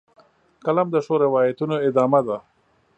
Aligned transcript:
قلم 0.65 0.87
د 0.91 0.95
ښو 1.05 1.15
روایتونو 1.25 1.75
ادامه 1.87 2.21
ده 2.27 2.37